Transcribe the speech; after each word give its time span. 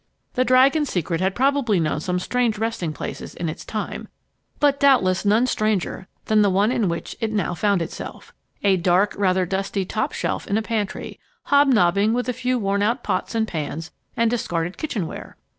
The 0.33 0.43
Dragon's 0.43 0.89
Secret 0.89 1.21
had 1.21 1.35
probably 1.35 1.79
known 1.79 1.99
some 1.99 2.17
strange 2.17 2.57
resting 2.57 2.91
places 2.91 3.35
in 3.35 3.47
its 3.49 3.63
time, 3.63 4.07
but 4.59 4.79
doubtless 4.79 5.25
none 5.25 5.45
stranger 5.45 6.07
than 6.25 6.41
the 6.41 6.49
one 6.49 6.71
in 6.71 6.89
which 6.89 7.15
it 7.21 7.31
now 7.31 7.53
found 7.53 7.83
itself 7.83 8.33
a 8.63 8.77
dark, 8.77 9.13
rather 9.15 9.45
dusty 9.45 9.85
top 9.85 10.11
shelf 10.13 10.47
in 10.47 10.57
a 10.57 10.63
pantry, 10.63 11.19
hobnobbing 11.51 12.13
with 12.13 12.27
a 12.27 12.33
few 12.33 12.57
worn 12.57 12.81
out 12.81 13.03
pots 13.03 13.35
and 13.35 13.47
pans 13.47 13.91
and 14.17 14.31
discarded 14.31 14.75
kitchen 14.75 15.05
ware! 15.05 15.37